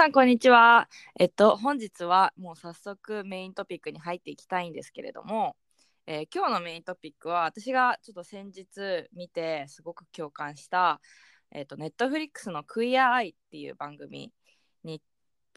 [0.00, 0.88] さんこんにちは。
[1.18, 5.56] えっと本日はもう早速メイントピックに入っていきたいんですけれども、
[6.06, 8.64] えー今日のメイントピックは私がちょっと先日
[9.12, 11.02] 見てすごく共感した
[11.50, 14.32] えっとネットフリックスのクイアアイっていう番組
[14.84, 15.02] に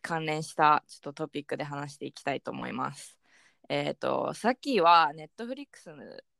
[0.02, 3.17] 関連したちょっとトピックで話していきたいと思います。
[3.69, 5.89] えっ、とさっきはネットフリックス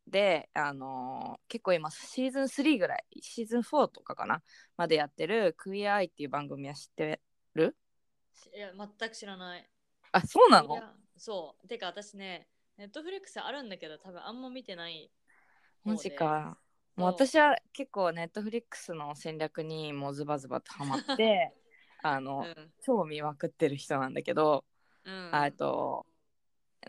[0.08, 4.42] であのー結構今シーズン3ぐらいシーズン4とかかな
[4.76, 7.22] までやってるクイアアイっていう番組は知って
[7.56, 7.78] る？
[8.56, 9.70] いや、全く知らない。
[10.12, 11.68] あそうないのやそう。
[11.68, 15.12] てか私ね、ネットフリックスあるんだけど、多分あんま見てない。
[15.84, 16.58] マジか。
[16.96, 21.54] もう私は結構ネットフリックスの戦略にもうズバズバとハマって
[22.04, 22.46] あの、
[22.86, 24.64] 超見まくってる人なんだけど、
[25.04, 25.14] うん。
[25.14, 26.06] うん、あと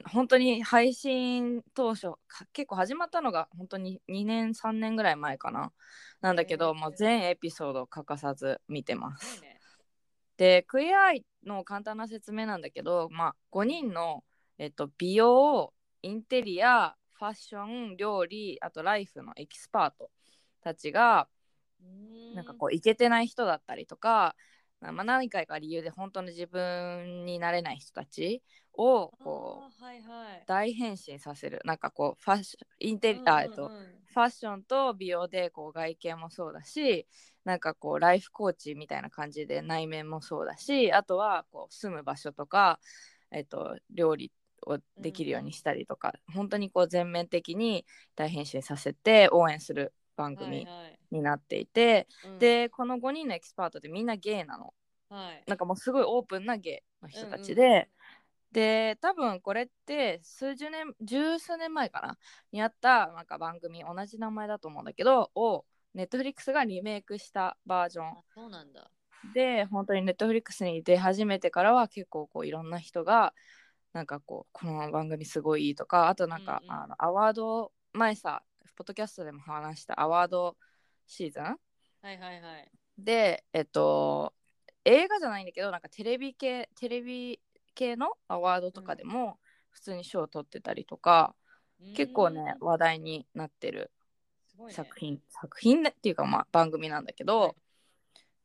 [0.06, 5.73] 本当に配信当初か結構始まったのが本当に2年3年ぐらい前かな
[6.20, 9.54] なんだけど、へーもう全エピソード欠かさず見てますすごいね。
[10.37, 14.25] で Queer Eye の簡単な説明なんだけど、まあ、5人の、
[14.59, 20.11] えっと、美容インテリアファッション料理あとライフのエキスパート
[20.63, 21.29] たちが
[22.35, 24.35] なんかこういけてない人だったりとか、
[24.81, 30.43] まあ、何らか理由で本当の自分になれない人たちをうん、こうあーはいはい。
[30.47, 37.07] 大変身させるなんかこうファッションインテリア、えっとうんうんうんファッションと美容でこう外見もそうだし
[37.45, 42.79] なんかこうライフコーチみたいな感じで内面もそうだしあとはこう住む場所とか、
[43.30, 44.33] えっと、料理
[44.67, 47.85] をできるようにしたりとか、本当にこう全面的に
[48.17, 54.75] 大変身させて応援する番組はいはいになっていて、うんでこの5人のエキスパートってみんなゲイなの。
[55.08, 55.45] はい。
[55.46, 57.89] なんかもうすごいオープンなゲイの人たちで、
[58.55, 62.19] で多分これって数十年十数年前かな？
[62.53, 68.89] にあったなんか番組同じ名前だと思うんだけどをネットフリックスがリメイクしたバージョンあそうなんだ。
[69.35, 73.35] で本当にネットフリックスに出始めてからは結構こういろんな人が
[73.93, 78.43] なんかこうこの番組すごいいいとかあとなんか、うんうんあのアワード前さ
[78.77, 80.57] ポッドキャストでも話したアワード
[81.07, 81.43] シーズン？
[81.43, 81.59] はい
[82.03, 82.70] はいはい。
[82.98, 84.33] でえっと
[84.85, 87.41] 映画じゃないんだけどなんかテレビ系テレビ
[87.74, 89.39] 系のアワードとかでも
[89.70, 91.35] 普通に賞を取ってたりとか、
[91.96, 92.67] 結構ねうん。
[92.67, 93.90] 話題になってる
[94.46, 94.74] すごいね。
[94.74, 97.55] 作品、作品でっていうかまあ番組なんだけど、はい。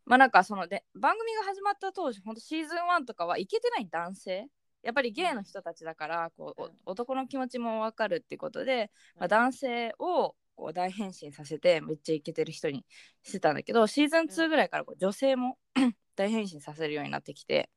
[0.06, 4.48] まあなんかそので番組が始まった当時ほんとシーズン1とかはイケてない男性
[4.82, 9.30] やっぱりゲイの人たちだからこう、おうん男の気持ちも分かるっていうことで、まあ、うん。
[9.30, 12.86] 男性をこう大変身させてめっちゃイケてる人に
[13.24, 15.58] してたんだけどシーズン2ぐらいからこう女性も
[16.18, 17.70] 大変身させるようになってきて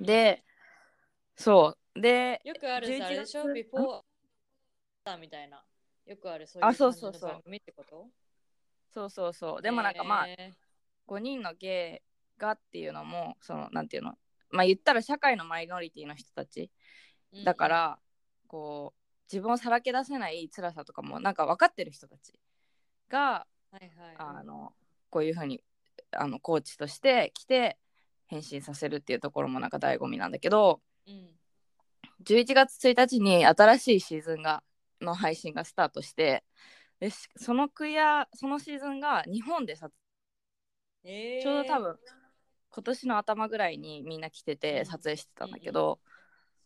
[0.00, 0.42] で
[1.36, 2.00] そう。
[2.00, 3.42] でよくあるさ、11あれでしょ？
[3.42, 5.62] 月ビフォーみたいな。
[6.06, 7.30] よくあるそういうあそうそうそう。
[7.30, 8.06] 番組ってこと？
[8.92, 9.62] そうそうそう。
[9.62, 10.52] でもなんかまあ、へ
[11.06, 12.02] 5人のゲ
[12.38, 14.14] イがっていうのもそのなんていうの？
[14.50, 17.98] まあ言ったら社会のマイノリティの人たちーだか、ら、
[18.48, 19.00] こう
[19.32, 22.32] 自分をさらけ出せない辛さとかもなんか分かってる人たち
[23.08, 24.38] が、うんうんはいはい。
[24.40, 24.72] あの
[25.10, 25.60] こういうふうに
[26.12, 27.78] あのコーチとして来て
[28.30, 31.30] 変身させるっていうところもなんか醍醐味なんだけどうん。
[32.24, 34.62] 11月1日に新しいシーズンが
[35.00, 36.44] の配信がスタートして
[37.00, 39.90] でしそのクイアそのシーズンが日本で撮
[41.02, 41.42] えー。
[41.42, 41.96] ちょうど多分
[42.72, 44.58] 今年の頭ぐらいにみんな来てうん。
[44.58, 45.98] て撮影してたんだけど、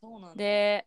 [0.03, 0.35] そうなんだ。
[0.35, 0.85] で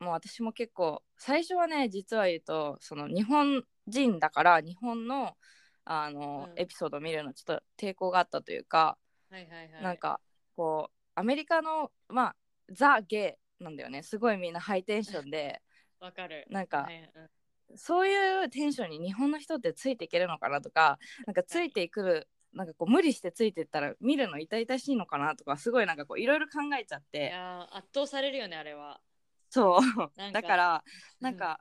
[0.00, 5.36] もう私も結構最初はね実は言うとその日本人だから日本の
[5.84, 6.60] あの、うん。
[6.60, 8.96] エピソードを見るのちょっと抵抗があったというか、
[9.32, 9.82] はいはいはい。
[9.82, 10.20] なんか
[10.54, 12.36] こうアメリカのまあ
[12.70, 15.62] ザ・ゲイなんだよねすごいみんなハイテンションで
[16.00, 16.46] わかる。
[16.50, 17.30] なんかはいうん
[17.74, 29.00] そういうテンションに日本の人ってついていけるのかなとかなんかついていくるなんかこう無理してついていったら見るの痛々しいのかなとかすごいなんかこういろいろ考えちゃっいてやー圧倒されるよね、あれは。
[29.48, 30.84] そうだから
[31.20, 31.60] なんか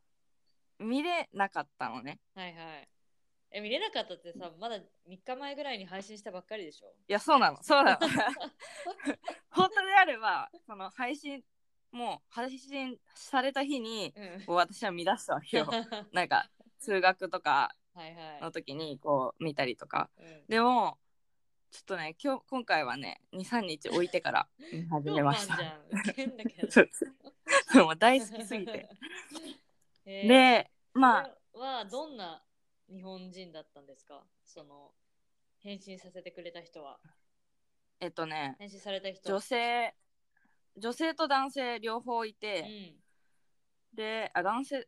[0.80, 2.90] 見れなかったのねはいはい。
[3.54, 4.82] え、見れなかったってさ、まだ3
[5.26, 6.88] 日前ぐらいに配信したばっかりでしょ？
[7.08, 7.62] いやそうなの。
[7.64, 8.00] そうなの。
[9.52, 11.44] 本当であればその配信
[11.92, 14.46] もう配信された日にうん。
[14.46, 15.68] こう私は見出すわけよ。
[16.14, 16.50] なんか
[16.80, 18.42] 通学とかはいはい。
[18.42, 20.10] の時にこう見たりとか。
[20.18, 20.46] うん。
[20.48, 20.98] でも
[21.72, 25.58] ちょっとね今日今回はね23日置いてから見始めました。
[27.98, 28.88] 大好きすぎて。
[30.06, 30.28] えー。
[30.30, 32.42] でまあはどんな
[32.92, 34.22] 日本人だったんですか？
[34.44, 34.92] その
[35.60, 37.00] 返信させてくれた人は。
[38.00, 39.30] えっとね返信された人。
[39.30, 39.96] 女性
[40.78, 43.96] 女性と男性両方いうて、ん。
[43.96, 44.88] であ男性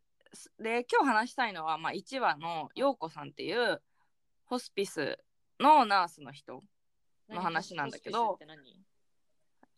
[0.58, 3.80] で今日話したいのは、まあ、1話の陽子さんっていう
[4.46, 5.18] ホスピス
[5.60, 6.62] のナースの人
[7.28, 8.38] の話なんだけど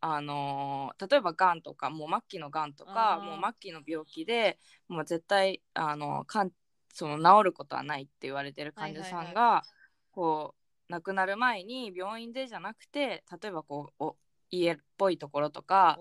[0.01, 4.59] あのー例えばがんとかもう末期のがんとかもう末期の病気で
[4.89, 6.53] もう絶対あのかん
[6.97, 9.69] その治ることはないって言われてる患者さんが、はい。
[10.13, 10.55] こ
[10.89, 14.17] う亡くなる前に病院でじゃなくて例えばこうお
[14.51, 15.99] 家っぽいところとか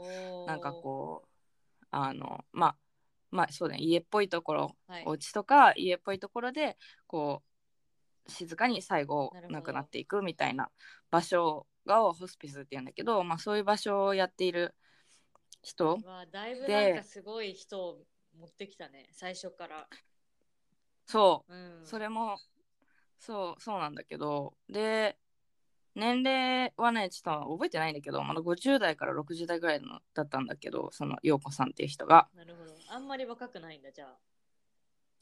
[0.48, 2.76] なんかこうあのまあ
[3.30, 5.04] まあそうだね家っぽいところ、はい。
[5.06, 6.78] お家とか家っぽいところで
[7.08, 7.44] こ
[8.26, 10.70] う静かに最後亡くなっていくみたいな
[11.12, 14.74] 場所がホスピスって言うんだけど、まあ、そういう場所をやっている
[15.62, 16.00] 人
[16.32, 17.98] だいぶでなんかすごい人を
[18.40, 19.88] 持ってきたね、最初から。
[21.06, 21.86] そううん。
[21.86, 22.38] それも
[23.20, 25.18] そうそうなんだけどで
[25.96, 32.74] 年齢はねちょっと覚えてないんだけどまだ50代から60代ぐらいのだったんだけどその陽子さんっていう人がなるほど。
[32.90, 34.18] あんまり若くないんだ、じゃあ。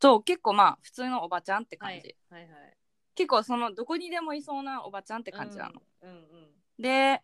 [0.01, 2.77] そう結構まあ普通のおばちゃんってはい感じ、はいはい。
[3.15, 5.81] 結構そのどこにでもいそうなおばちゃんって感じなの。
[6.01, 6.23] うんうんうん。
[6.81, 7.21] で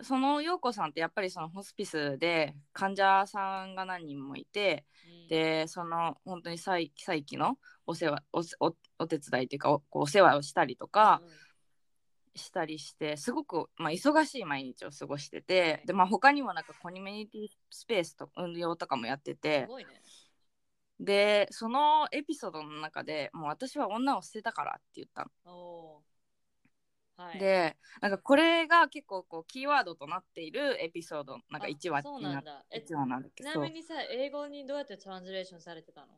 [0.00, 7.58] その陽子さんってやっぱりそのホスピスで患者さんが何人もいてうん、でその本当に再再起の
[7.88, 11.28] お世話おおお手伝いっていうかおお世話をしたりとかうん
[12.38, 19.68] したりしてすごく、まあ、忙しい毎日を過ごしてて、はいで、まあ、他にもなんかコミュニティスペースと運用とかもやっててね。
[21.00, 26.02] でそのエピソードの中でもう私は女を捨てたからって言ったの。
[27.16, 27.38] はい。
[27.38, 32.64] でなんかこれが結構こうキーワードとなっているエピソードなんかあ1話そうになんなだ。
[32.70, 36.08] え1話なんだけちどなみにさ、英語にどうやってトランスレーションされてたの？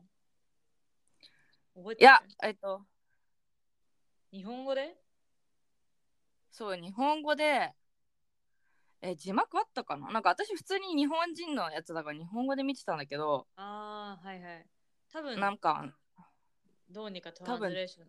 [1.75, 2.85] 覚えいやえっと
[4.31, 4.95] 日本語で？
[6.51, 7.73] そう日本語で
[9.01, 10.11] え字幕あったかな？
[10.11, 14.65] なんか私普通に日本人のやつだから日本語で見てたんだけどああ、はいはい。
[15.11, 15.85] 多分、なんか
[16.89, 18.07] どうにかトランスレーション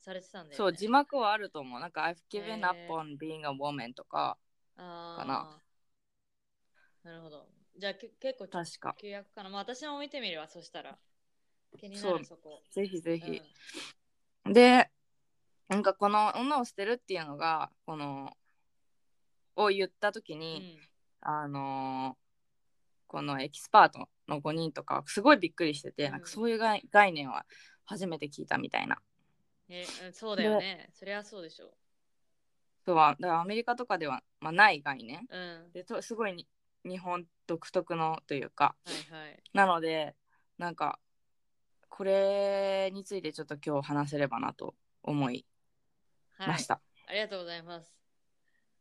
[0.00, 0.56] されてたんだよね。
[0.56, 4.38] そう字幕はあると思うなんか I've given up on being a woman とか
[4.76, 5.60] かな
[7.04, 7.46] なるほど。
[7.78, 9.50] じゃあけ結構確か契約かな。
[9.50, 10.98] まあ私も見てみるわ、そしたら。
[11.76, 12.62] 気になそうるそこ。
[12.70, 13.42] ぜひぜひ、
[14.46, 14.90] うんで
[15.68, 18.32] なんかこの女を捨てるっていうのがこの
[19.56, 20.78] を言った時に、
[21.20, 22.28] あのー
[23.08, 27.46] このエキスパートの5人とかすごいびっくりしてて、うんなんかそういう概概念は
[27.86, 28.98] 初めて聞いたみたいな
[29.70, 30.90] えうんそうだよね。
[30.94, 31.70] そりゃそうでしょ
[32.84, 35.36] そうはだからアメリカとかでは、まあ、ない概念う。
[35.36, 35.72] うん。
[35.72, 36.46] ですごいに
[36.84, 39.42] 日本独特のというかはいはい。
[39.54, 40.14] なので
[40.58, 40.98] なんか
[41.88, 45.44] これについてちょっと今日話せればなと思い
[46.36, 47.92] はい、ました、ありがとうございます。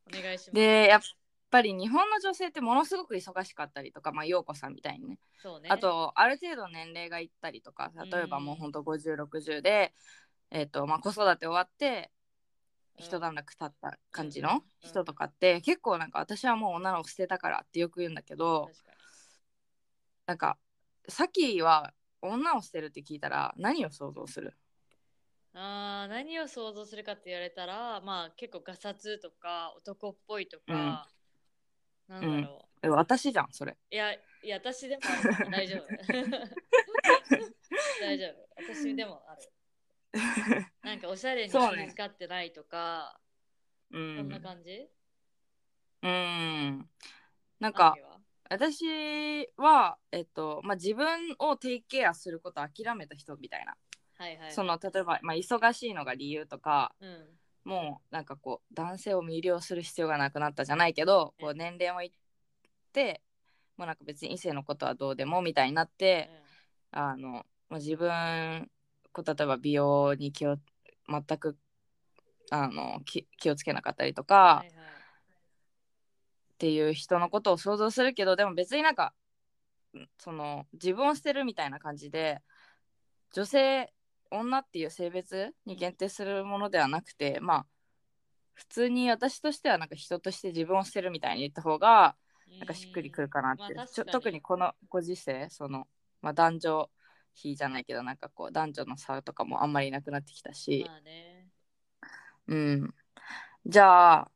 [0.08, 0.52] お願いします。
[0.52, 1.02] でやっ
[1.50, 5.70] ぱり日本の女性ってものすごく忙しかったりとかまあ陽子さんみたいにねそうね。
[5.70, 9.94] あ、とある程度年齢がいったりとか例えばもうほんと5060で、
[10.52, 12.12] えっとまあ、子育て終わって
[12.98, 18.70] 一段落経った感じの人とかって結構なんか私はもう女の子捨てたからってよく言うんだけど。
[20.28, 20.58] なんか
[21.08, 24.54] さきは女を捨てるって聞いたら何を想像する？
[25.54, 31.10] あー何を想像するかって言われたら、まあ結構ガサツとか男っぽいとか、
[32.08, 32.88] なんだろう。
[32.88, 33.76] え私じゃんそれ。
[33.90, 35.02] いや、いや、私でも
[35.52, 35.88] 大丈夫。
[38.02, 38.48] 大丈夫。
[38.58, 39.42] 私でもある。
[40.84, 43.20] なんかおしゃれに気遣ってないとか、
[43.92, 44.88] うそんんな感じ？
[46.04, 46.90] うん。
[47.60, 47.96] なんマか
[48.50, 53.76] 私はえっとまあ自分をテイクケアすることを諦めた人みたいな
[54.18, 54.52] はいはい。
[54.52, 57.26] その例えば、まあ、忙しいのが理由とかうん。
[57.64, 62.12] もうなんかこう男性を魅了する必要がなくなったじゃないけどこう年齢もいっ
[62.94, 63.22] て
[63.76, 66.32] もうなんか別に異性のことはどうでもみたいになって、
[66.92, 68.72] あのもう自分
[69.12, 70.58] こう例えば美容に気を
[71.08, 71.58] 全く
[72.50, 74.77] あの気気をつけなかったりとか、はいはい。
[76.58, 79.14] っていう人のことを想像するけどでも別になんか
[79.96, 82.42] んその自分を捨てるみたいな感じで
[83.32, 83.94] 女性
[84.32, 87.66] 女っていう性別に限定するものではなくてまあ
[88.56, 92.16] 普通に私としてはなんか人として自分を捨てるみたいに言った方が
[92.58, 95.86] なんかしっくりくるかなって、まあちょ特にこのご時世その、
[96.24, 96.90] まあ、男女
[97.36, 101.48] 比じゃないけどなんかこう男女の差とかもあんまりなくなってきたし、まあね。
[102.48, 102.94] うん。
[103.68, 104.32] じゃあ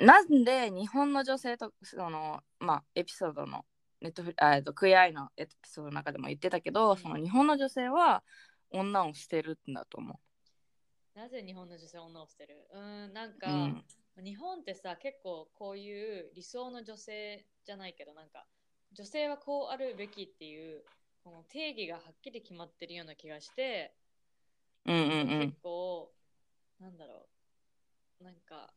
[0.00, 3.64] なんで日本の女性とそのまあエピソードの
[4.00, 6.96] ネットフリえっとクイアイのエピソードの中でも言ってたけど、うん。
[6.96, 8.22] その日本の女性は
[8.70, 10.18] 女を捨てるんだと思
[11.14, 12.66] なぜ日本の女性は女を捨てる？
[12.72, 13.38] うーん、なんう。
[13.38, 13.48] か、
[14.16, 14.24] うん。
[14.24, 18.46] 日本ってさ、結構こういう理想の女性じゃないけど、なんか、
[18.92, 20.84] 女性はこうあるべきっていう、
[21.24, 23.94] この定義がはっきり決まってるような気がして、
[24.86, 25.38] うんうん。
[25.40, 26.12] 結構、
[26.78, 27.28] なんだろ
[28.20, 28.72] う、なんか、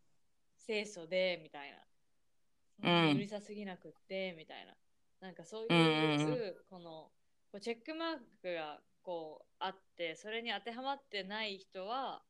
[0.66, 3.12] 清楚で、みたいな。
[3.12, 4.74] うるさすぎなくって、みたいな。
[5.22, 7.12] なんかそういう、うんこの、
[7.52, 12.22] こうチェックマークがこうあって、それに当てはまってない人は、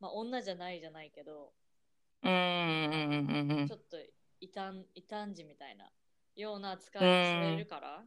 [0.00, 1.52] まあ女じゃないじゃないけど、
[2.22, 3.96] うんちょっと
[4.40, 5.90] 異端異端児みたいな
[6.36, 8.04] ような扱いをされるから、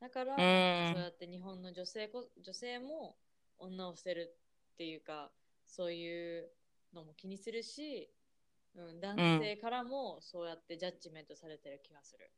[0.00, 0.94] だから、うん。
[0.94, 3.16] そうやって日本の女性こ女性も
[3.58, 4.34] 女を捨てる
[4.72, 5.30] っていうか
[5.66, 6.48] そういう
[6.94, 8.10] のも気にするし、
[8.76, 12.30] うん、男性からもそうやってジャッジメントされてる気がする。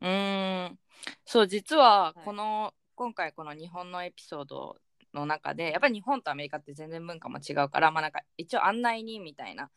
[0.00, 0.78] うーん。
[1.24, 2.24] そう実ははい。
[2.24, 4.76] この、今回この日本のエピソード
[5.14, 9.70] の中でやっぱり日本とアメリカって全然文化も違うからまあなんか一応案内人みたいな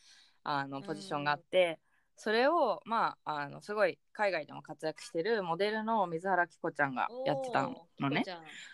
[0.44, 1.80] あのポジションがあって、
[2.18, 7.64] それをまああのすごい海外でも活躍してるモデルの水原希子ちゃんがやってた
[8.00, 8.24] のね。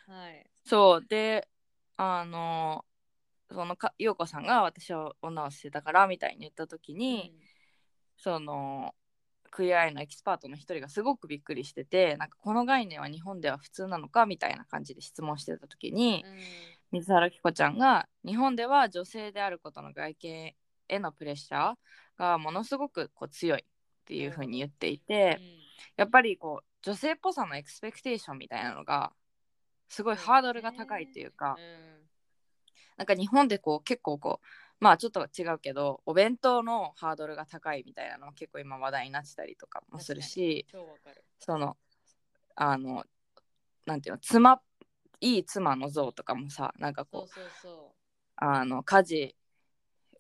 [0.08, 0.46] はい。
[0.66, 1.06] そう。
[1.08, 1.48] で
[1.98, 2.84] あの
[3.52, 7.34] そのか陽子さんが私は女を捨てたからみたいに言った時に、
[8.18, 8.94] その
[9.52, 16.38] クイアアイのエキスパートの一人がすごくびっくりしててなんかこの概念は日本では普通なのかみたいな感じで質問してた時にうん、うん
[16.92, 20.54] 水原希子ちゃんが日本では女性であることの外見
[20.90, 21.76] へのプレッシャー
[22.18, 23.64] がものすごくこう強いっ
[24.06, 25.40] ていうふうに言っていて
[25.96, 29.14] やっぱりこう女性っぽさのエクスペクテーションみたいなのが
[29.88, 32.01] すごいハードルが高いっていうかうん
[33.02, 34.46] なんか日本でこう結構こう
[34.80, 40.68] まあちょっと違うけどお弁当のハードルが高いみたいなのも結構今話題になってたりとかもするし。
[41.40, 41.78] その
[42.56, 43.04] あの
[43.88, 44.62] なんていうの妻
[45.20, 47.68] いい妻の像とかもさなんかこう
[48.36, 49.36] あの家事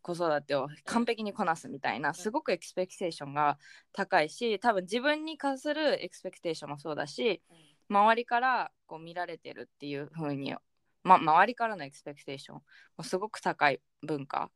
[0.01, 3.59] 子育てを完璧にこなすみたいなすごくエクスペクテーションが
[3.93, 7.43] 高いし多分自分に関するエクスペクテーションもそうだし
[7.89, 10.55] 周りからこう見られてるっていう風に、
[11.03, 12.61] ま、周りからのエクスペクテーション
[12.97, 14.51] もすごく高い文化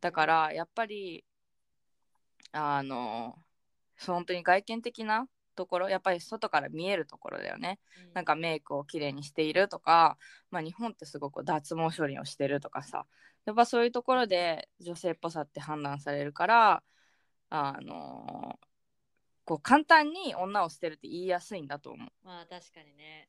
[0.00, 1.24] だからやっぱり
[2.52, 3.34] あの
[4.06, 10.18] 本当に外見的なところやっぱり外から見えるところだよねうんなんかメイクをきれいにしているとか、
[10.50, 13.06] まあ、日本ってすごく脱毛処理をしてるとかさ
[13.46, 16.82] やっぱそういうところで女性っぽさって判断されるから
[17.48, 18.58] あの
[19.44, 22.08] こう簡単に女を捨てるって言いやすいんだと思う。
[22.24, 23.28] まあ確かにね。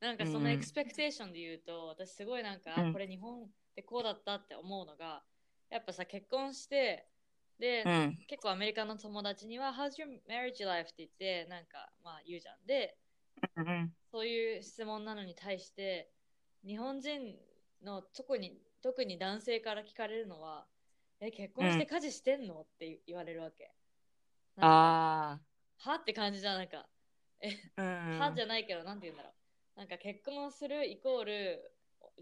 [0.00, 5.22] なんかそのエクスペクテーションで言うと、私すごいなんか、うんこれ日本でこうだったって思うのが、
[5.68, 7.06] やっぱさ、結婚して、
[7.58, 10.90] で、うん結構アメリカの友達には、How's your marriage life?
[10.90, 12.66] って言って、なんかまあ言うじゃん。
[12.66, 12.96] で、
[13.56, 16.10] うんそういう質問なのに対して、
[16.66, 17.38] 日本人
[17.82, 20.66] の特に特に男性から聞かれるのは、
[21.20, 22.62] え、結婚して家事してんの？
[22.62, 23.70] って言われるわけ。
[24.56, 25.40] なんか
[25.84, 25.94] あは？
[25.96, 26.88] って感じじゃんなんか。
[27.76, 27.82] あ、う
[28.16, 28.32] ん、は？
[28.34, 29.32] じゃないけど、なんて言うんだろう。
[29.80, 31.72] なんか結婚するイコール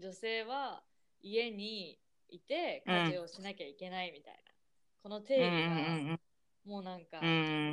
[0.01, 0.81] 女性は
[1.21, 1.99] 家に
[2.29, 4.39] いて家事をしなきゃいけないみたいな。
[5.03, 6.19] この定うん義うんが
[6.65, 7.19] もうなんか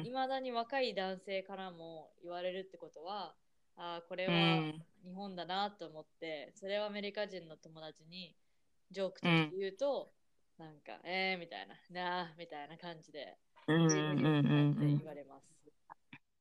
[0.03, 3.37] いまだに若い男性からも言われるってことは、
[3.77, 4.75] ああ、これうはん
[5.05, 8.35] 日本だなと思って、それはアメリカ人の友達に
[8.91, 10.11] ジョークとして言うと、
[10.59, 13.37] なんか、えーみたいな、なあみたいな感じで、
[13.69, 13.77] 言
[15.05, 15.57] われます。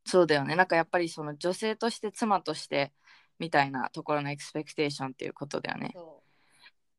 [0.08, 2.92] そうだよねなんかやっぱりその女性として妻として
[3.40, 5.92] みたいなところのエクスペクテーションっていうことだよね。
[5.94, 6.24] そ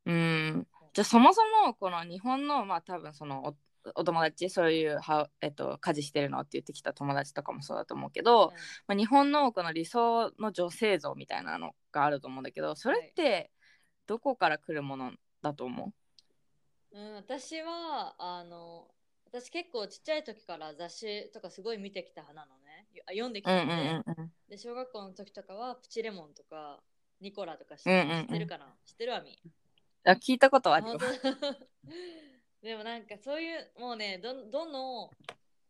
[0.07, 0.13] う。
[0.13, 0.67] ん。
[0.93, 3.57] じゃあそもそもこの日本のまあ多分そのお
[3.95, 8.23] お友達そういうは、えっと、家事してるのって言ってきた友達とかもそうだと思うけう。
[8.23, 8.51] ど、うん
[8.89, 13.51] まあ、日本のこの理想の女性像みたいなのがあると思うんだけどそれって
[14.07, 15.13] どこから来るもの
[15.43, 15.93] だと思
[16.93, 18.89] うん、私はあの
[19.39, 22.87] 私結構ちっちゃい時から雑誌とかすごい見てきた派なのね。
[23.07, 24.33] あ読んできううんたので,、うんうん。
[24.49, 26.81] で小学校の時とかはプチレモンとか
[27.21, 28.23] ニコラとか知,、うんうんうん。
[28.23, 28.75] 知ってるかな？
[28.87, 29.39] 知ってるわみ？
[30.07, 30.87] あ聞いたことある
[32.63, 35.11] でもなんかそういうもうねどどの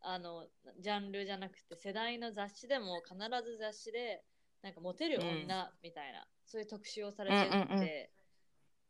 [0.01, 0.47] あの
[0.79, 4.23] ジャンルじゃなくて世代の雑誌でも必ず雑誌で
[4.63, 7.99] なんかモテる女みたいな、そういう特集をされてて、うんうんうん。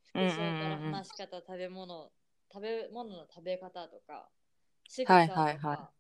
[0.05, 2.11] 服装から話し方、食べ物
[2.53, 4.29] 食べ物の食べ方とか
[4.89, 5.59] 仕草とか、はい。
[5.59, 5.91] はいは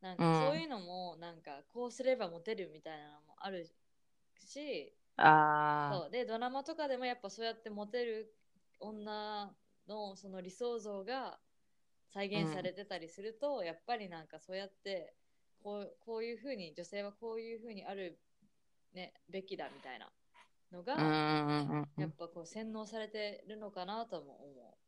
[0.00, 0.26] なんうん。
[0.26, 3.66] かそういうのもなんかこうすればモテるみたいなのもある
[4.38, 5.26] し、あ
[5.88, 6.10] そう。
[6.10, 8.34] でドラマとかでもやっぱそうやってモテる
[8.80, 9.54] 女
[9.88, 11.38] のその理想像が
[12.12, 15.14] 再現されてたりすると、やっぱりなんかそうやって
[15.62, 18.18] こうこういうふうに女性はこういうふうにある、
[18.94, 20.10] ね、べきだみたいな
[20.72, 22.04] のが、うんうんうんうん。
[22.04, 24.78] やっぱこう洗脳されてるのかなとも思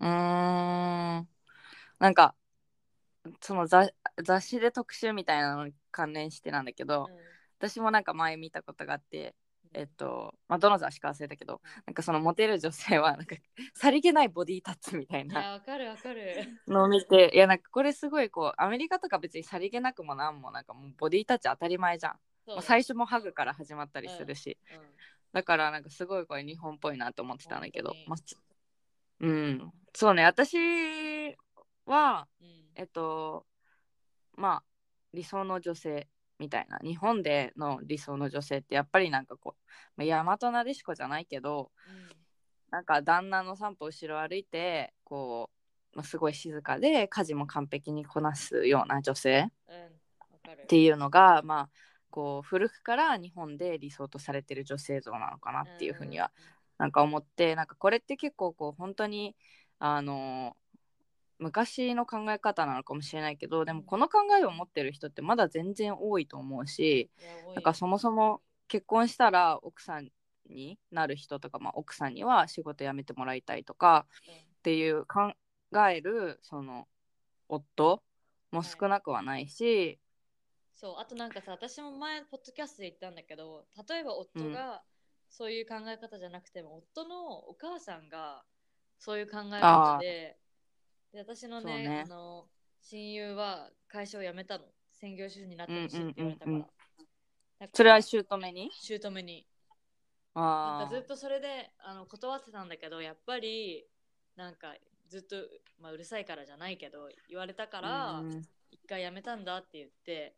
[0.00, 0.85] うーん
[1.98, 2.34] なんか
[3.40, 6.86] その雑雑誌で特集みたいなのに関連してなんだけう。
[6.86, 7.16] ど、うん。
[7.58, 9.34] 私もなんか前見たことがあって
[9.72, 13.36] えっとまあどの雑誌か忘れたけどなんかそのモテる女性はなんか
[13.74, 16.60] さりげないボディタッチみたいなわかるわかる。
[16.68, 22.12] のを見ていやなんかこれすごいこうアメリカとか別にさりげなくもなんもなんかもうボディタッチ当たり前じゃん、
[22.44, 22.56] そう。
[22.56, 24.78] まあ、最初もハグから始まったりするし、うん。
[25.32, 28.36] だからなんかすごいこれ日本っぽいなと思ってたんだけどまあち
[29.20, 29.72] うん。
[29.94, 30.56] そうね私
[31.86, 32.48] はうん。
[32.74, 33.46] えっと
[34.36, 34.62] まあ
[35.12, 41.70] 理想の女性みたいな日本での理想の女性ってやっぱりなんかこう、まあ、大和なでしこじゃないけど
[42.70, 45.50] なんか旦那の散歩後ろ歩いてこ
[45.94, 49.48] う、まあ、すごい静かで家事も完璧にこなすような女性
[50.64, 51.68] っていうのがまあ
[52.10, 56.30] こう古くから日本で理想とされてる女性像なのかなっていうふうには
[56.78, 59.34] なんか思ってなんかこれって結構こう本当に
[59.78, 60.56] あの
[61.38, 67.10] 昔の考え方なのかもしれないけどでもこの考えを持ってる人ってまだ全然多いと思うし
[67.54, 70.08] なんかそもそも結婚したら奥さん
[70.48, 74.06] になる人とか、まあ、奥さんには仕事辞めてもらいたいとか
[74.58, 75.32] っていう考
[75.90, 76.86] えるその
[77.48, 78.02] 夫
[78.50, 79.98] も少なくはないし、
[80.74, 84.82] そうあとなんかさ私も前ポッドキャストで言ったんだけど例えば夫が
[85.30, 88.44] そういう考え方じゃなくても、夫のお母さんが
[88.98, 90.38] そういう考え方で
[91.12, 92.04] で私のねね。
[92.06, 92.48] あの
[92.82, 94.64] 親友は会社を辞めたの。
[94.98, 96.66] 専業主婦になってほしいって言われたから、うんうんうん
[97.72, 98.70] それは姑に？
[98.70, 99.46] 姑に。
[100.34, 103.86] あかずっとそれであの断ってたんだけどやっぱり
[104.36, 104.74] なんか
[105.08, 105.36] ずっと、
[105.80, 110.34] まあ、うるさいからじゃないけど言われたからうん一回辞めたんだって言って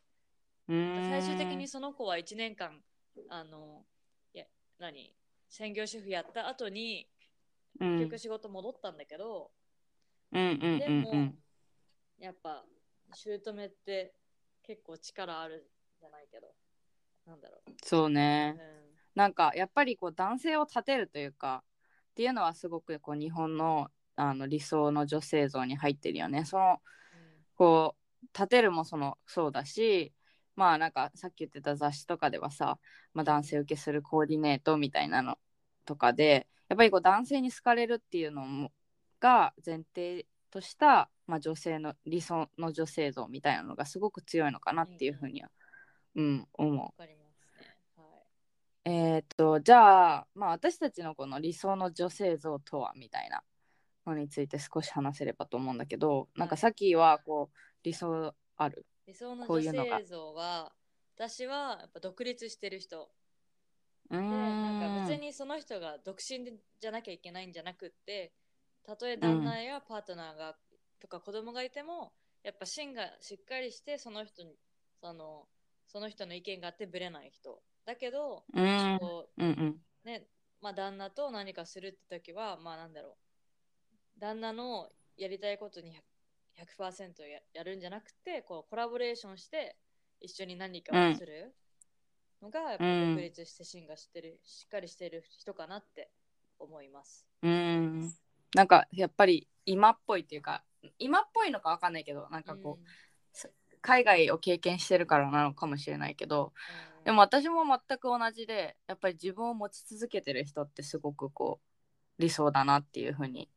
[0.69, 1.09] うん。
[1.11, 2.81] 最終的にその子は1年間
[3.29, 3.85] あの
[4.33, 4.45] いや
[4.79, 5.13] 何？
[5.51, 7.09] 専業主婦やった後に
[7.81, 7.93] うん。
[7.95, 9.51] 結局仕事戻ったんだけど、
[10.33, 11.39] でも、うん
[12.21, 12.65] やっぱ
[13.13, 14.13] 姑って
[14.63, 16.49] 結構力あるじゃないけど。
[17.27, 18.57] なんだろう、そうね。
[18.59, 18.89] うん。
[19.15, 21.63] なんかやっぱりこう男性を立てるというか
[22.11, 26.45] っていうのはすごくこう日本のあの理想の女性像に入ってるよね。
[26.45, 26.79] その
[27.55, 30.13] こう立てるもそのそうだし
[30.57, 32.79] まあなんかさっき言ってた雑誌とかではさ、
[33.15, 35.39] まあ、男性受けするコーディネートみたいなの
[35.85, 38.73] とかでやっぱりこう男性に好かれるっていうのも
[39.21, 45.51] が前提とした、まあ、女性の理想の女性像みたいなのがすごく強いのかなっていうふうには、
[46.15, 47.03] うん、思う。
[48.85, 53.43] えーっとじゃあ、まあ、私たちのこの理想の女性像とはみたいな
[54.07, 58.87] のについて少し話せればと思うんだけど、なんかさっきはこう理想ある？
[59.07, 60.73] 理想のこう女いうのが性像は
[61.17, 63.11] 私はやっぱ独立してる人。
[64.11, 65.05] うーでなんん。
[65.05, 68.33] か別にその人が独身でじゃなきゃいけないんじゃなくって
[68.89, 70.57] たとえ旦那やパートナーが、
[70.99, 72.11] とか子供がいても
[72.43, 74.57] やっぱ芯がしっかりしてその人に
[75.03, 75.47] その
[75.87, 77.61] その人の意見があってぶれない人。
[77.85, 78.99] だけど、うーん。
[78.99, 79.81] こうんうん。
[80.05, 80.27] うね
[80.63, 83.19] まあ旦那と何かするって時はまあなんだろ
[84.17, 84.21] う。
[84.21, 85.93] 旦那のやりたいことに
[86.55, 89.77] 100%, 100ややるんじゃなくてこうコラボレーションして
[90.21, 91.55] 一緒に何かをする。
[92.41, 96.11] のが、やっぱうん独立して芯がしてるしっかりしてる人かなって
[96.59, 97.27] 思います。
[97.43, 100.65] うーんなんかやっぱり今っぽいっていうか
[100.99, 102.87] 今っぽいのかわかんないけどなんかこう、
[103.83, 106.53] 海外を経験してるからなのかもしれないけど
[107.01, 107.05] うん。
[107.05, 111.61] でも私も全く同じでやっぱり自分を持ち続けてる人ってすごくこ
[112.19, 113.49] う理想だなっていうふうに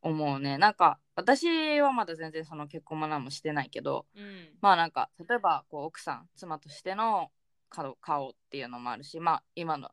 [0.00, 0.58] 思うね。
[0.58, 4.48] なんか私はまだ全然その結婚も何もしてないけどうん。
[4.60, 7.30] まあなんか例えばこう奥さん妻としての
[7.68, 9.90] 顔顔っていうのもあるしまあ今の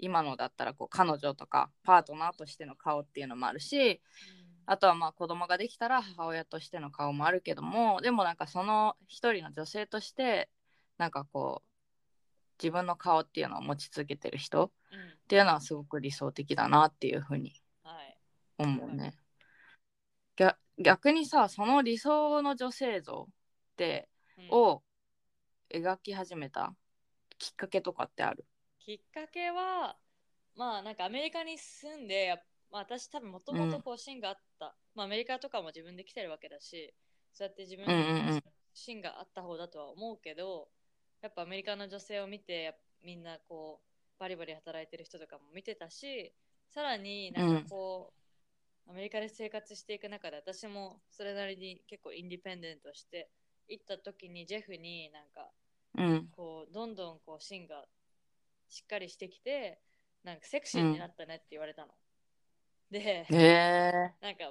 [0.00, 4.00] 今のだったらこう彼女とかパートナーとしての顔っていうのもあるし
[4.66, 10.48] あとはまあ子供ができたら母親としての顔もあるけどもでもなんかその一人の女性として
[10.98, 15.18] なんかこう自分の顔っていうのを持ち続けてる人っうん。
[15.28, 18.18] ていうのはすごく理想的だなっていうふうにはい。
[18.58, 19.14] 思うね。
[20.36, 23.34] 逆逆にさその理想の女性像っ
[23.76, 24.08] て
[24.38, 24.48] うん。
[24.50, 24.82] を
[25.72, 26.74] 描き始めた
[27.38, 28.44] きっかけとかってある？
[28.80, 29.96] きっかけは
[30.56, 32.34] まあなんかアメリカに住んで
[32.70, 36.94] まあ、私多分もともとこう芯があった、まあアメリカとかも自分で来てるわけだし
[37.32, 38.34] そうやって自分うんうんうん。
[38.34, 38.40] の
[38.74, 40.68] 芯があった方だとは思うけど
[41.20, 46.32] やっぱアメリカの女性を見てみんなこうバリバリ働いてる人とかも見てたし
[46.68, 48.12] さらになんかこ
[48.86, 53.28] う、アメリカで生活していく中で私もそれなりに結構インディペンデントして
[53.68, 55.50] 行った時にジェフになんか
[55.98, 56.28] うん。
[56.36, 57.84] こうどんどんこう芯が
[58.70, 59.80] しっかりしてきて
[60.24, 61.92] なんかセクシーになったねって言われたの。
[62.90, 64.50] で、へえなんか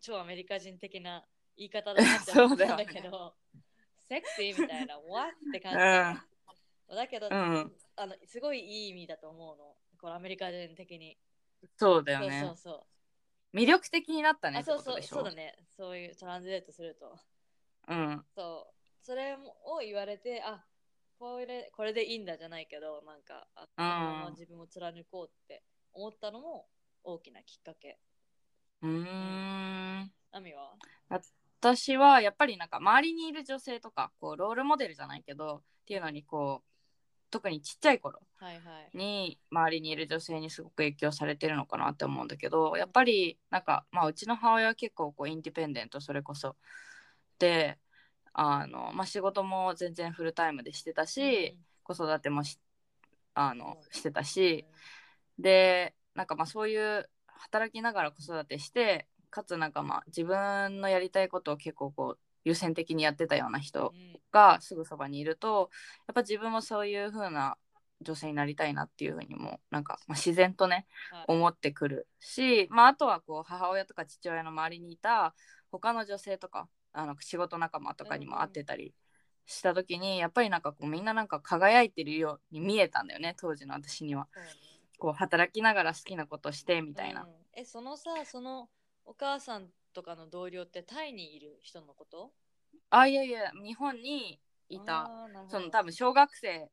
[0.00, 1.24] 超アメリカ人的な
[1.56, 3.34] 言い方だなって思ったんだけど、
[4.08, 5.30] セクシーみたいな、 what?
[5.30, 9.76] って感じだ,、だけど、うんあのすごいいい意味だと思うの。
[10.00, 11.18] このアメリカ人的に。
[11.76, 12.86] そうだよそうねそうそ
[13.52, 13.56] う。
[13.56, 15.54] 魅力的になったねそうそうそうだね。
[15.76, 17.18] そういうトランスレートすると。
[17.88, 19.04] うんそう。
[19.04, 20.64] それを言われて、あ
[21.22, 26.66] これこれでいいんだじゃないけど、なんか、あ自分を貫こうって思ったのも
[27.04, 27.96] 大きなきっかけ。
[28.82, 30.12] うーん。
[30.32, 30.72] アミは？
[31.60, 36.66] 私はやっぱりなんか周りにいる女性とかこうロールモデルじゃないけどっていうのにこう
[37.30, 38.18] 特にちっちゃい頃。
[38.92, 46.56] に周りにいる女性にすごく影響されてるのかなって思うんだけどやっぱりなんかまあうちの母親は結構こうインディペンデントそれこそ。
[47.38, 47.78] で
[48.34, 52.58] あの、まあ、仕事も全然フルタイムでしてたし、子育てもし
[53.34, 54.66] あのしてたし
[55.38, 64.12] でなんかまあそういう働きながら子育てしてかつなんかまあ自分のやりたいことを結構こう優先的にやってたような人うん。
[64.32, 65.68] がすぐそばにいると
[66.08, 67.56] やっぱ自分もそういう風な
[68.00, 71.24] 女性になりたいなっていう風にもなんか、まあ、自然とねはい。
[71.28, 75.34] 思ってくるし、まあ、あとはこう母親とか父親の周りにいた
[75.70, 78.94] 他の女性とかあの仕事仲間とかにも会ってたり
[79.46, 84.28] した時に、やっぱりなんかこうみんななんか輝いてるように見えたんだよね当時の私には。
[84.98, 87.22] こう働きながら好きなことしてみたいな。
[87.22, 88.68] うんえ、そのさ、その
[89.04, 92.30] お母さんとかの同僚ってタイにいる人のこと？
[92.88, 95.10] あいやいや日本にいた。
[95.48, 96.70] その多分小学生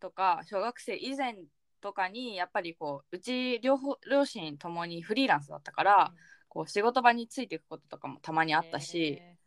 [0.00, 1.36] とか小学生以前
[1.82, 6.12] とかにやっぱりこううち両方両親ともにフリーランスだったから、
[6.48, 9.37] こう仕事場についていくこととかもたまにあったし、へ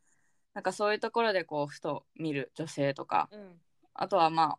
[0.53, 3.29] なんかそういうところでこうふと見る女性とか。
[3.31, 3.61] ーうん。
[3.93, 4.57] あとはまあ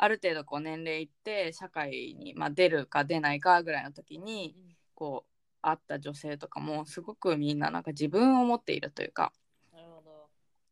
[0.00, 4.76] ある程度こう年齢いって社会にまあ出るか出ないかぐらいの時にうん。
[4.94, 9.32] こう会った女性とかもすごくみんななんか自分を持っているというか。
[9.72, 10.28] なるほど。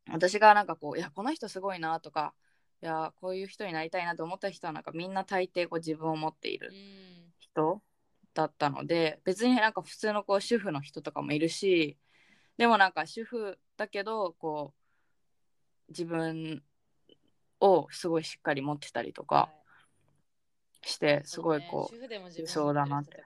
[0.08, 2.34] 私がなんかこういやこの人すごいなとか
[2.82, 7.32] いやこういう人になりたいなと思った人はなんかみんな大抵こう自分を持っているうん。
[7.38, 7.82] 人
[8.34, 11.96] だったので別になんか普通のこう主婦の人とかもいるし
[12.58, 14.72] でもなんか主婦だけどこ
[15.88, 16.62] う自分
[17.60, 19.50] をすごいしっかり持ってたりとか
[20.82, 22.46] してすごいこそうね。
[22.46, 23.22] そうだなって。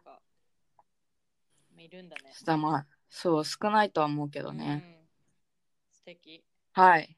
[1.78, 2.30] いるんだね。
[2.34, 5.96] うしたまあそう少ないとは思うけどね、うん。
[5.96, 6.44] 素敵。
[6.72, 7.16] はい。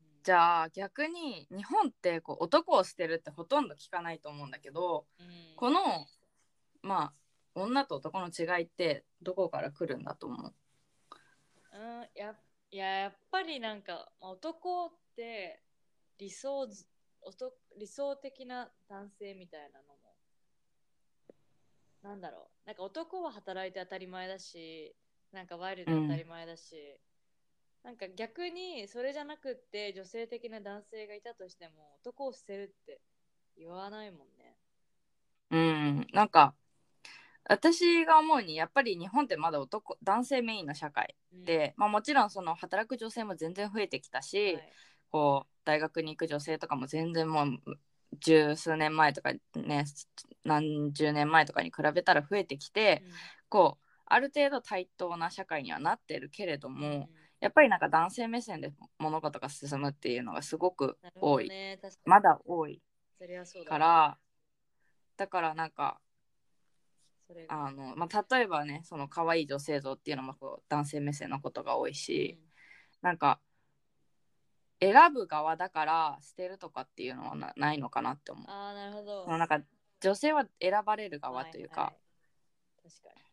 [0.00, 0.22] うん。
[0.22, 5.26] じゃあ逆に日本ってこう男を捨てるってほとんど聞かないと思うんだけどうん。
[5.56, 5.80] この
[6.82, 7.12] まあ
[7.56, 10.54] 女と男の違いってどこから来るんだと思う？
[11.74, 12.34] うん、や
[12.74, 15.62] いややっぱりなんか男って
[16.18, 16.66] 理想
[17.78, 20.16] 理想的な男性みたいなのも
[22.02, 24.92] なんだろうなんか男は働いて当たり前だし
[25.32, 26.74] なんかワイルド当たり前だし、
[27.82, 33.00] なんか逆にそれじゃなくって女性的な男性がいたとしても男を捨てるって
[33.56, 34.56] 言わないもんね。
[35.50, 36.54] うんなんか
[37.48, 41.44] 私が思うにやっぱり日本ってまだ男男性メインの社会うん。
[41.44, 44.72] で、まあ、もちろんその働く女性も全然増えてきたし、はい。
[45.10, 47.58] こう大学に行く女性とかも全然もう
[48.20, 49.84] 十数年前とかね
[50.44, 53.02] 何十年前とかに比べたら増えてきて、
[53.48, 56.94] こうある程度対等な社会にはなってるけれども、うん。
[56.94, 57.08] うん
[57.44, 62.80] やっぱりなんか男性目線で物事が進むっていうのがすごく多い、どね、まだ多い
[63.68, 64.16] から
[65.18, 66.00] だからなんか
[67.48, 72.38] あの、まあ、例えばねその可愛い女性像っていうのもこう男性目線のことが多いし、
[73.02, 73.40] なんか
[74.80, 78.44] 選ぶ側だから捨てるとかっていうのはなないのかなって思う。
[78.48, 79.24] ああ、なるほど。
[79.24, 79.60] そのなんか
[80.00, 81.98] 女性は選ばれる側というか、はいはい
[82.84, 83.24] 確か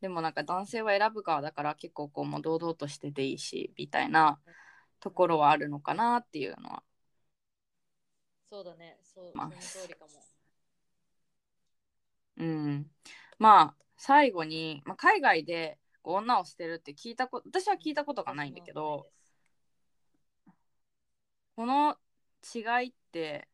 [0.00, 4.38] でもなんか男性は選ぶ側だから結構こうもう堂々としてていいしみたいな
[5.00, 6.96] ところはあるのかなっていうのはに。
[8.50, 8.98] そうだね。
[9.02, 10.22] そう、まあその通りかも。
[12.36, 12.90] うん。
[13.38, 19.06] まあ最後に、まあ、海外で女を捨てるって聞いたこと私は聞いたことがないんだけど
[21.56, 21.96] この
[22.54, 23.48] 違いって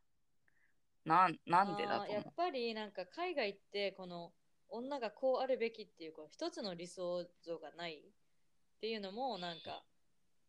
[1.04, 4.32] なんなんでだと思あーやっぱりなんか海外ってこの
[4.68, 9.82] 女がこうあるべきっていうこう一つの理想像がないっていうのもなんか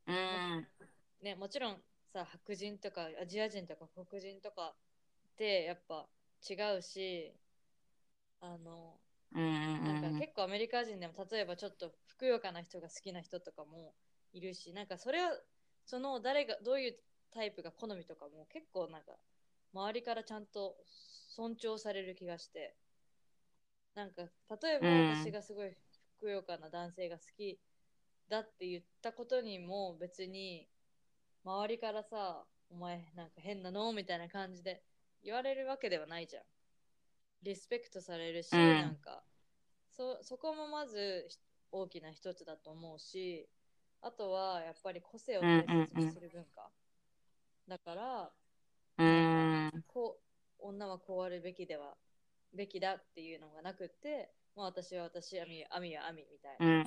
[0.08, 0.68] ううん。
[1.22, 1.78] ねもちろん
[2.12, 4.74] さ白人とかアジア人とか黒人とか
[5.34, 6.08] ってやっぱ
[6.50, 7.34] 違うし
[8.44, 9.02] あの
[9.36, 9.84] うんうんうん。
[9.84, 13.96] なんか結構アメリカ人でも例えばちょっとふくよかな人が好きな人とかも
[14.34, 15.32] いるしなんかそれは
[15.86, 17.00] その誰がどういう
[17.32, 19.14] タイプが好みとかも結構なんか
[19.74, 20.78] 周りからちゃんと
[21.30, 22.78] 尊重される気がして
[23.96, 24.24] なんか
[24.62, 27.60] 例えばうん私がすごいふくよかな男性が好き
[28.30, 30.70] だって言ったことにも別に
[31.46, 34.84] 周りからさお前なんか変なのみたいな感じで
[35.24, 36.44] 言われるわけではないじゃん
[37.44, 38.80] リスペクトされるし、うん。
[38.80, 39.24] なんか
[39.92, 41.40] そそこもまずひ
[41.72, 43.50] 大きな一つだと思うし
[44.02, 46.72] あとはやっぱり個性を大切にする文化、
[47.68, 48.32] だから
[48.98, 49.84] うーん。
[49.88, 50.20] こ
[50.60, 51.98] う女はこうあるべきでは
[52.54, 56.84] べきだっていうのがなくって、まあ、私は私アミアミはアミみたいな、うん。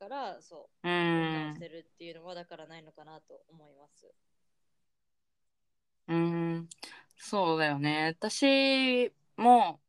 [0.00, 0.88] だからそうう
[1.20, 4.12] 女をん捨てるっていうのはだからないのかなと思います。
[6.08, 6.68] うん。
[7.16, 8.06] そうだよね。
[8.18, 9.80] 私も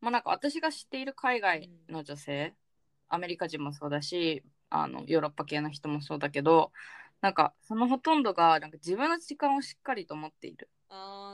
[0.00, 2.54] まあなんか私が知っている海外の女性、
[3.08, 6.72] アメリカ人もそうだしあのヨーロッパ系の人もそうだけど
[7.20, 10.68] なんかそのほとんどがなんか自分の時間をしっかりと持っている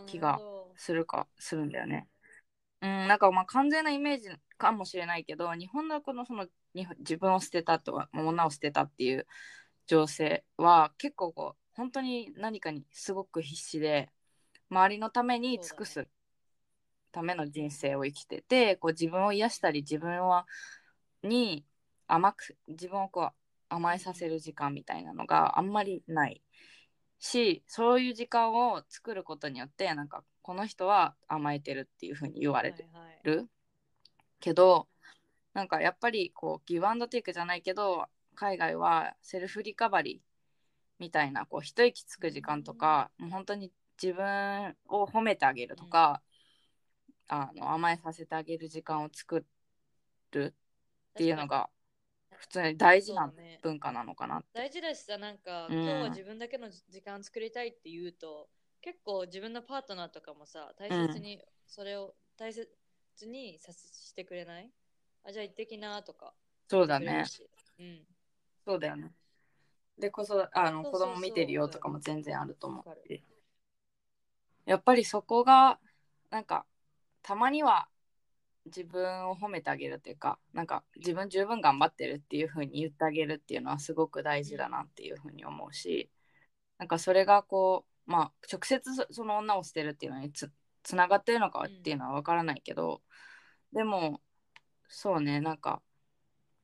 [0.06, 0.40] 気が
[0.74, 2.08] するかするんだよね。
[2.82, 4.28] うん、なんかまあ完全なイメージ
[4.58, 6.46] かもしれないけど日本のこのその
[6.98, 9.26] 自分を捨てたとは女を捨てたっていう
[9.86, 14.10] 情勢は結構こう本当に何かにすごく必死で
[14.70, 16.08] 周りのために尽くす
[17.16, 20.46] ための人生を生きてて、こう自分を癒したり自分は
[21.22, 21.64] に
[22.06, 23.32] 甘く自分をこう
[23.70, 26.42] 甘えさせる時間みたいなのがあんまりない
[27.18, 33.20] しそういう時間を作ることによってなんかこの人は甘えてるっていう風に言われてはいはい。
[33.24, 33.48] る
[34.38, 34.86] けど
[35.54, 40.20] なんかやっぱりこうギブアンドテイクじゃないけど海外はセルフリカバリー
[40.98, 43.70] みたいなこう一息つく時間とか、もう本当に
[44.02, 46.22] 自分を褒めてあげるとか、
[47.28, 49.44] あの甘えさせてあげる時間を作
[50.32, 51.68] るっていうのが
[52.30, 54.46] 普通に大事な文化なのかなって。
[54.54, 55.74] 大事だしさなんか、うん。
[55.74, 58.48] 今日は自分だけの時間作りたいって言うと
[58.80, 62.68] 結構自分のパートナーとかもさ大切にそれを大切
[63.26, 64.70] にさせしてくれない？
[65.24, 66.32] あじゃあ行ってきなとか
[66.68, 67.24] そうだね。
[67.78, 68.02] うん。
[68.64, 69.12] そうだよね。
[69.98, 72.98] でこそあの子供見てるよとかも全然あると思わかる。
[72.98, 73.22] って。
[74.66, 75.78] やっぱりそこが
[76.30, 76.66] なんか
[77.26, 77.88] たまには
[78.66, 86.08] 自分を褒めてあげるっていうかなんか自分十分頑張ってるっていう風に言ってあげるっていうのはすごく大事だなっていう風に思うし、
[86.78, 90.52] なんかそれがこうまあ直接そその女を捨てるっていうのにつ
[90.84, 93.02] つながってるのかっていうのは分からないけど、
[93.72, 94.20] でも
[94.88, 95.82] そうねなんか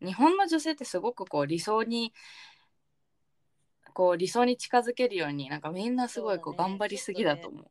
[0.00, 2.12] 日本の女性ってすごくこう理想に
[3.94, 7.66] こう理想に近づけるようになんかみんなすごいこう頑張りすぎだと思う。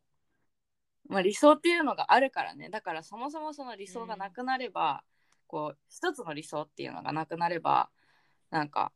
[1.08, 2.70] まあ、理想っていうのがあるからね。
[2.70, 5.02] だからそもそもその理想がなくなれば、
[5.46, 7.90] こう一つの理想っていうのがなくなれば
[8.50, 8.90] なんか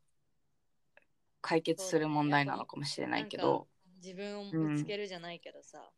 [1.41, 3.67] 解決する問題なのかもしれないけど。
[4.03, 5.89] 自分を見つけるじゃないけどさ、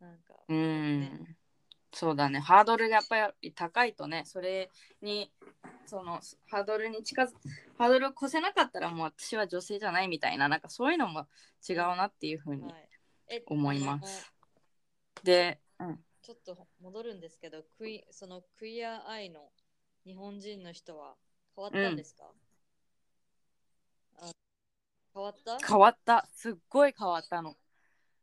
[0.00, 1.36] なんかうん、ね。
[1.92, 2.40] そうだね。
[2.40, 4.70] ハードルがやっぱり高いとねそれ
[5.02, 5.30] に
[5.86, 7.28] そのハードルに近づ
[7.78, 11.26] ハードルを越せなかったらもう私は女性じゃないみたいななんかそういうのも
[11.68, 12.74] 違うなっていうふうに、
[13.46, 14.31] 思いまあのす
[15.22, 19.50] で、うん、ちょっと戻るんですけどクイそのクイアアイの
[20.04, 21.14] 日本人の人は
[21.54, 22.24] 変わったんですか、
[24.18, 24.30] あ
[25.14, 25.58] 変わった？
[25.66, 26.28] 変わった。
[26.34, 27.56] すっごい変わったの。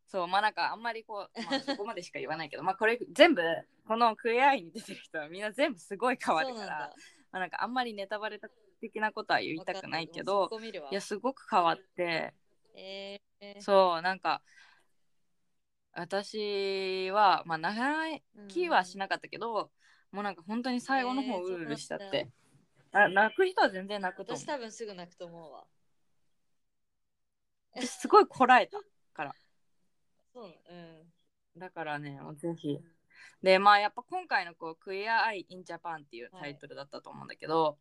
[0.08, 3.42] そうまあなんかあんまりこう、まあ、 そこまでしか言わないけどまあこれ全部
[3.88, 6.94] このクエアイに出てる人はみんな全部すごい変わるから
[7.32, 8.40] まあ、なんかあんまりネタバレ
[8.82, 10.50] 的なことは言いたくないけわど
[10.92, 12.34] いやすごく変わって。
[12.74, 14.42] えー、そうなんか
[16.00, 19.70] 私はまあ長い気はしなかったけど、
[20.12, 22.30] もうなんか本当に最後の方えーうるうるしちゃって、
[22.92, 24.40] あ泣く人は全然泣くと思う。
[24.40, 25.66] 私多分すぐ泣くと思うわ。
[27.76, 28.80] 私すごいこらえた
[29.14, 29.36] から。
[30.34, 31.60] そううん。
[31.60, 32.80] だからねもうぜひ。
[33.42, 37.78] でまあやっぱ今回のこう「クイア・アイ・イン・ジャパン」っていうタイトルだったと思うんだけど、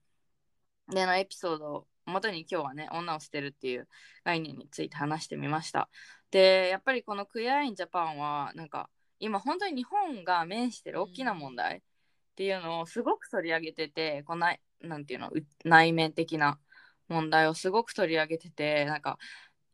[0.88, 3.88] でのエピソードを元に今日はね女を捨てるっていう
[4.24, 5.90] 概念について話してみました
[6.30, 11.80] でやっぱりこの「クイア・アイ・イン・ジャパン」はなんか今本当に日本が面してる大きな問題っ
[12.36, 16.60] ていうのをすごく取り上げててこの内なんていうのう内面的な
[17.08, 19.18] 問題をすごく取り上げててなんか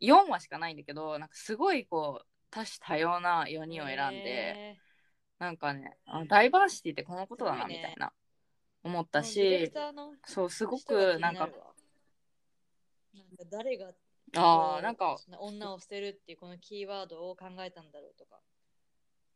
[0.00, 4.76] 4話しかないんだけどなんかすごいこう多種多様な4人を選んで、え
[5.40, 8.12] なんかねあダイバーシティってこのことだなみたいな
[8.84, 11.48] 思っー、たしクターのそうすごくなんか
[13.50, 13.92] 誰が
[14.37, 18.40] あこあうなんか女を捨てるっていうこのキーワードを考えたんだろうとか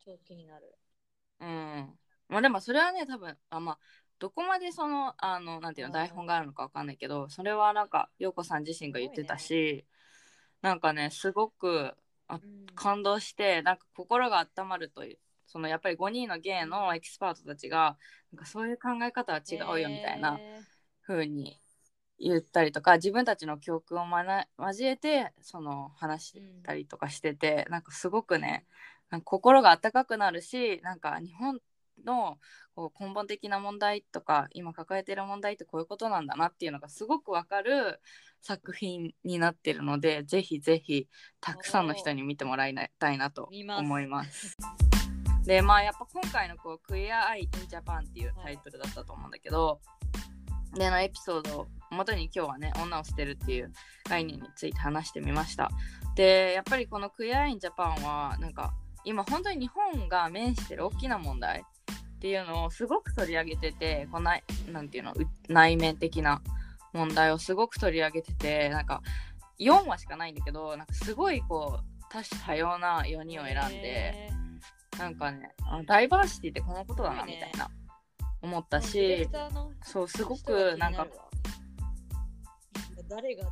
[0.04, 0.74] 超気になる。
[1.40, 1.98] うん。
[2.28, 3.78] まあでもそれはね多分あまあ
[4.18, 5.92] どこまでそのあのなんていうのうん。
[5.92, 9.86] 台本があるのかわかんないけどそれはなんか陽子さん自身が言ってたし、
[10.62, 11.94] なんかねすごく
[12.42, 12.66] うん。
[12.74, 17.96] 感動してなんか心が温まるというそのやっぱり5人の芸のエキスパートたちが
[18.32, 20.60] なんかそういう考え方は違うよみたいなえ
[21.02, 21.60] 風に
[22.18, 28.66] 言ったりとか自分たちの教訓をまな交えてその話したりとかしてて、なんかすごくね
[29.24, 31.60] 心が温かくなるしなんか日本
[32.04, 32.38] の
[32.74, 38.00] こう根本的な問題とか今抱えてる問題ってこういうことなんだなっていうのがすごくわかる
[38.40, 41.08] 作品になってるのでぜひぜひ
[41.40, 44.56] たくさんの人に見てもらいたいなと思います。
[45.44, 49.80] でまあやっぱ今回のこう「クイア・アイ・イン・ジャパン」っていうタイトルだったと思うんだけど、
[50.74, 53.72] でのエピソードを元に今日はね女を捨てるっていう
[54.08, 55.70] 概念について話してみました。
[56.14, 58.72] でやっぱりこの「クイア・アイ・イン・ジャパン」はなんか
[59.04, 61.64] 今本当に日本が面してる大きな問題
[62.16, 64.32] っていうのをすごく取り上げててこの
[64.72, 65.14] なんていうのう
[65.48, 66.42] 内面的な
[66.92, 69.02] 問題をすごく取り上げててなんか
[69.60, 74.30] 4話しかないんだけどなんかすごいこう多種多様な4人を選んで、
[74.98, 77.70] なんかねあダイバーシティってこのことだなみたいな
[78.40, 79.28] 思ったし
[79.82, 81.06] そうすごくなんか
[83.08, 83.44] 誰が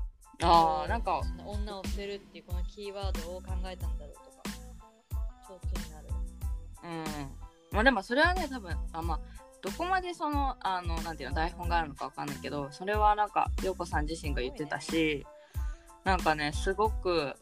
[0.42, 4.56] あーなんか女を捨てるっていうこのキーワードを考えたんだろうとか
[5.48, 6.08] 超気になる。
[6.84, 7.04] うん。
[7.72, 9.20] まあでもそれはね多分あまあ
[9.62, 15.26] どこまでそのあのなんていうの台本があるのかわかんないけどそれはなんか陽子さん自身が言ってたし、
[16.04, 17.34] なんかねすごく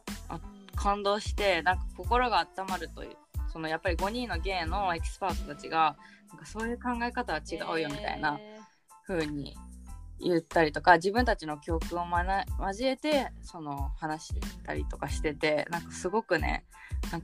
[0.74, 3.16] 感動してなんか心が温まるという
[3.52, 5.96] そのやっぱり5人の芸のエキスパートたちが
[6.30, 8.58] なんかそういう考え方は違うよみたいなえ
[9.06, 9.56] 風に
[10.20, 16.64] 言ったりとか自分たちの教訓をまな交えてその話したりとかしててなんかすごくね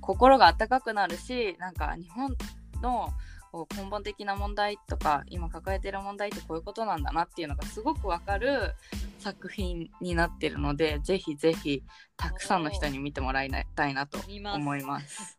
[0.00, 2.36] 心が温かくなるしなんか日本
[2.82, 3.10] の
[3.52, 8.74] 根本的な問題とか今抱えてる問題ってこういうことなんだなっていうのがすごくわかる
[9.18, 11.82] 作品になってるのでぜひぜひ
[12.16, 15.38] たくさんの人に見てもらいたいなと思います。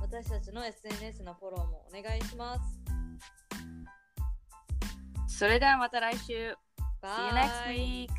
[0.00, 2.62] 私たちの SNS のフォローもお願いします
[5.38, 6.54] それではまた来週
[7.02, 8.10] See you next week!